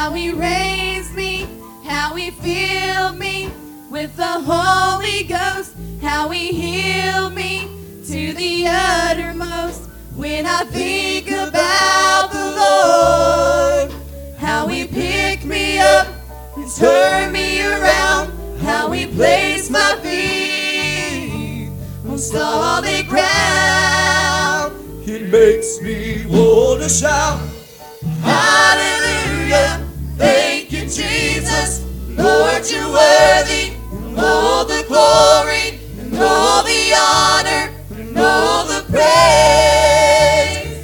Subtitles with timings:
[0.00, 1.46] He saved me, how He raised me,
[1.84, 3.50] how He filled me
[3.90, 7.68] with the Holy Ghost, how He healed me
[8.06, 9.88] to the uttermost.
[10.16, 13.92] When I think about the Lord,
[14.38, 16.06] how He picked me up
[16.56, 21.70] and turned me around, how He placed my feet
[22.08, 24.74] on solid ground.
[25.06, 27.40] It makes me want to shout.
[28.22, 28.99] Hallelujah.
[32.70, 33.74] You're worthy.
[33.90, 39.02] And all the glory, and all the honor, and all the praise.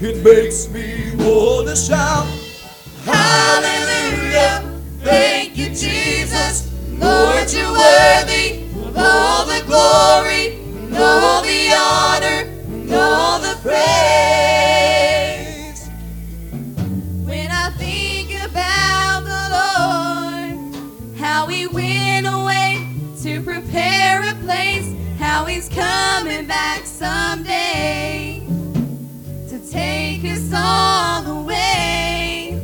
[0.00, 2.21] It makes me want to shout.
[27.02, 28.46] Someday
[29.48, 32.60] to take us all away.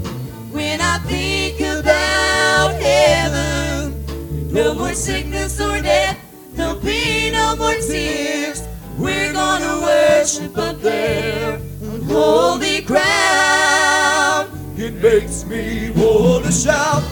[0.52, 6.16] When I think about heaven, no more sickness or death,
[6.52, 8.62] there'll be no more tears.
[8.96, 11.54] We're gonna worship up there
[11.90, 14.46] on holy ground.
[14.78, 17.02] It makes me want to shout.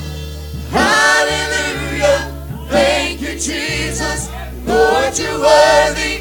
[0.71, 2.21] Hallelujah.
[2.69, 4.31] Thank you, Jesus.
[4.65, 6.16] Lord, you're worthy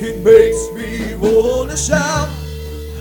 [0.00, 2.28] It makes me want to shout.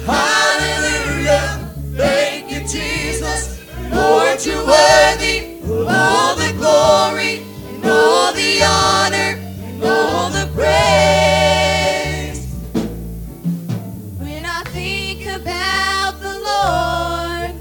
[0.05, 1.71] Hallelujah.
[1.95, 3.59] Thank you, Jesus.
[3.91, 12.47] Lord, you're worthy of all the glory, and all the honor, and all the praise.
[14.17, 17.53] When I think about the Lord,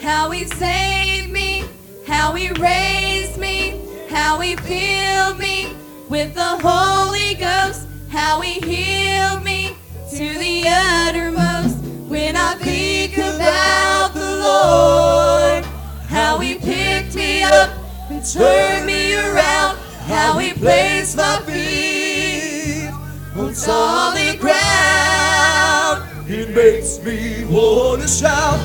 [0.00, 1.64] how He saved me,
[2.06, 5.74] how He raised me, how He filled me
[6.08, 7.85] with the Holy Ghost,
[8.16, 9.76] how He healed me
[10.10, 11.76] to the uttermost.
[12.08, 15.64] When I think about the Lord,
[16.08, 17.68] how He picked me up
[18.08, 19.76] and turned me around,
[20.08, 22.88] how He placed my feet
[23.36, 26.08] on solid ground.
[26.26, 28.58] It makes me want to shout.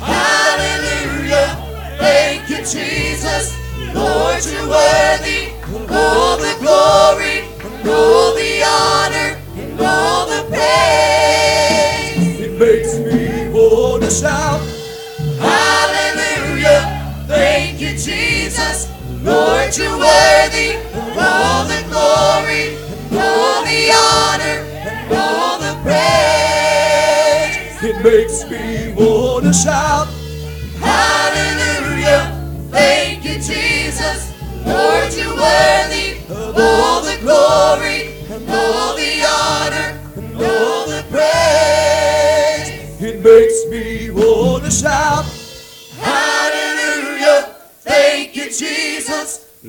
[0.00, 1.48] Hallelujah.
[1.98, 3.58] Thank you, Jesus.
[3.92, 8.27] Lord, you're worthy of all the glory, and all
[14.20, 14.60] shout.
[15.38, 16.82] Hallelujah.
[17.28, 18.90] Thank you, Jesus.
[19.22, 22.74] Lord, you're worthy of all the glory,
[23.10, 24.58] and all the honor,
[24.88, 27.78] and all the praise.
[27.82, 29.97] It makes me want to shout.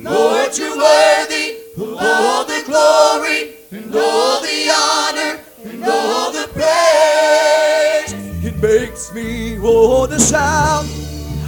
[0.02, 8.14] Lord, you're worthy of all the glory, and all the honor, and all the praise.
[8.42, 10.86] It makes me want to shout.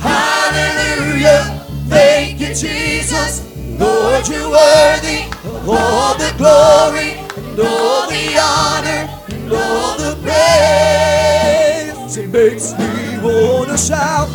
[0.01, 1.65] Hallelujah.
[1.89, 3.41] Thank you, Jesus.
[3.79, 12.17] Lord, you're worthy of all the glory, and all the honor, and all the praise.
[12.19, 14.29] It makes me want to shout.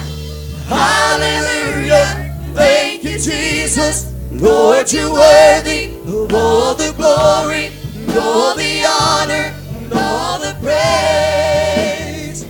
[0.68, 2.24] Hallelujah.
[2.56, 3.57] Thank you, Jesus.
[3.68, 12.46] Lord, you're worthy of all the glory, and all the honor, and all the praise.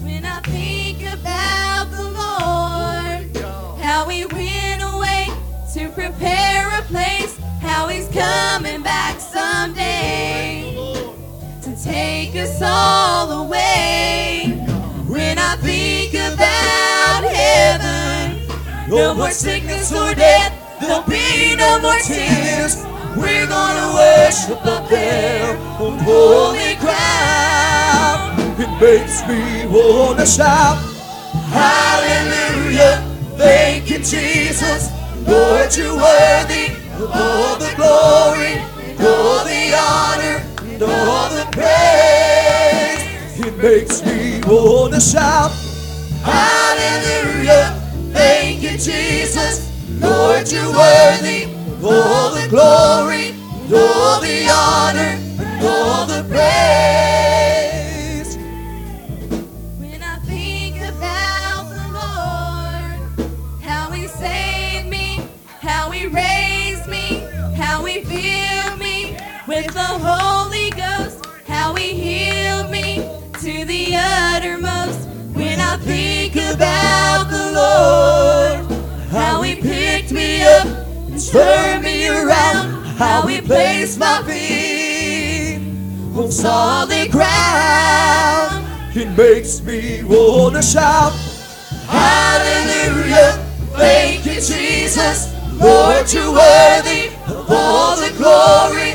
[0.00, 3.36] When I think about the Lord,
[3.84, 5.28] how He went away
[5.74, 10.74] to prepare a place, how He's coming back someday
[11.60, 14.19] to take us all away.
[18.90, 22.84] No more sickness or death, there'll be no more tears.
[23.16, 28.38] We're gonna worship up there on holy ground.
[28.58, 30.78] It makes me want to shout.
[31.50, 33.02] Hallelujah,
[33.36, 34.90] thank you, Jesus.
[35.26, 43.46] Lord, you're worthy of all the glory, and all the honor, and all the praise.
[43.46, 45.52] It makes me want to shout.
[46.22, 47.79] Hallelujah.
[48.80, 51.44] Jesus, Lord, you're worthy.
[51.84, 53.34] All the glory,
[53.70, 57.58] all the honor, and all the praise.
[59.78, 63.20] When I think about the Lord,
[63.62, 65.28] how He saved me,
[65.60, 69.14] how He raised me, how He filled me
[69.46, 73.06] with the Holy Ghost, how He healed me
[73.42, 75.06] to the uttermost.
[75.34, 78.29] When I think about the Lord
[81.30, 85.60] turned me around, how He placed my feet
[86.16, 88.66] on solid ground.
[88.94, 91.12] It makes me wanna shout.
[91.86, 93.32] Hallelujah.
[93.76, 95.32] Thank you, Jesus.
[95.60, 98.89] Lord, you're worthy of all the glory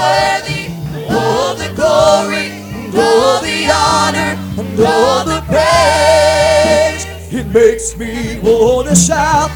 [0.00, 0.62] worthy.
[1.10, 7.02] All the glory, and all the honor, and all the praise.
[7.32, 9.50] It makes me wanna shout.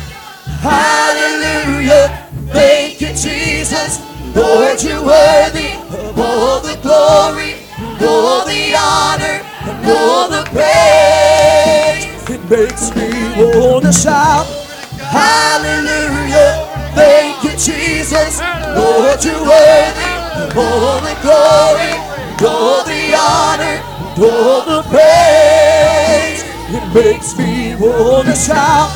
[0.61, 2.06] Hallelujah.
[2.52, 4.00] Thank you, Jesus.
[4.35, 5.73] Lord, you're worthy
[6.08, 9.38] of all the glory, and all the honor,
[9.69, 12.05] and all the praise.
[12.35, 14.47] It makes me wanna shout.
[14.99, 16.50] Hallelujah.
[16.94, 18.40] Thank you, Jesus.
[18.76, 20.03] Lord, you're worthy
[20.56, 21.94] all the glory,
[22.30, 26.44] and all the honor, and all the praise.
[26.76, 28.90] It makes me wanna shout.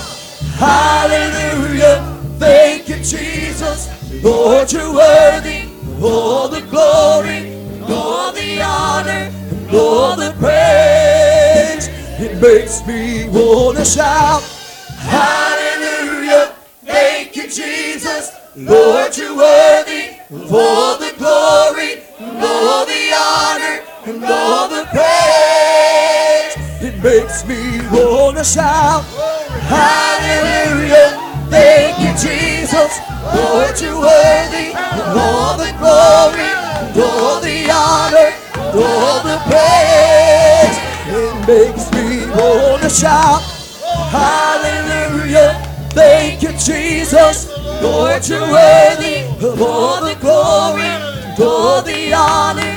[0.56, 2.18] Hallelujah.
[2.38, 3.88] Thank you, Jesus.
[4.22, 5.68] Lord, you're worthy
[6.02, 11.88] all the glory, and all the honor, and all the praise.
[12.20, 14.42] It makes me wanna shout.
[14.98, 16.54] Hallelujah.
[16.84, 18.32] Thank you, Jesus.
[18.56, 21.07] Lord, you're worthy of the
[24.08, 26.54] and all the praise.
[26.80, 27.60] It makes me
[27.92, 29.04] wanna shout.
[29.68, 31.10] Hallelujah.
[31.50, 32.92] Thank you, Jesus.
[33.34, 36.48] Lord, you're worthy of all the glory,
[36.80, 40.76] and all the honor, and all the praise.
[41.12, 42.08] It makes me
[42.38, 43.42] wanna shout.
[44.10, 45.50] Hallelujah.
[45.90, 47.50] Thank you, Jesus.
[47.82, 52.67] Lord, you're worthy of all the glory, and all the honor,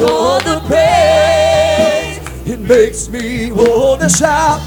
[0.00, 2.18] all the praise.
[2.46, 4.60] It makes me wanna shout.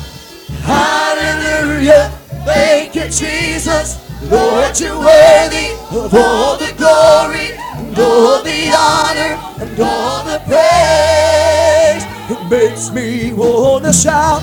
[0.64, 2.12] Hallelujah.
[2.46, 3.98] Thank you, Jesus.
[4.30, 12.04] Lord, you're worthy of all the glory, and all the honor, and all the praise.
[12.30, 14.42] It makes me wanna shout.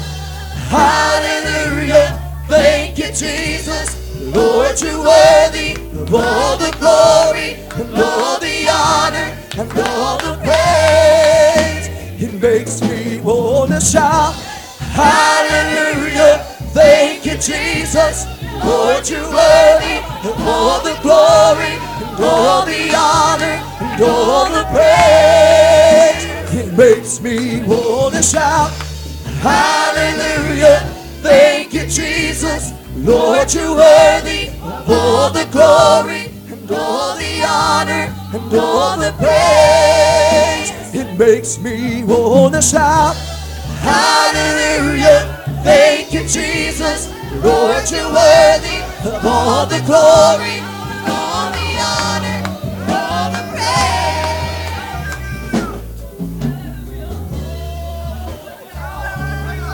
[0.69, 2.20] Hallelujah.
[2.49, 3.96] Thank you, Jesus.
[4.20, 8.07] Lord, you're worthy of all the glory, and all
[12.40, 14.35] makes me wanna shout.
[14.95, 16.38] Hallelujah.
[16.73, 18.26] Thank you, Jesus.
[18.64, 26.25] Lord, you're worthy of all the glory, and all the honor, and all the praise.
[26.54, 28.71] It makes me wanna shout.
[29.40, 30.80] Hallelujah.
[31.23, 32.73] Thank you, Jesus.
[32.97, 40.77] Lord, you're worthy of all the glory, and all the honor, and all the praise.
[40.95, 43.14] It makes me wanna shout.
[43.80, 45.45] Hallelujah.
[45.62, 47.09] Thank you, Jesus.
[47.42, 50.61] Lord, you're worthy of all the glory,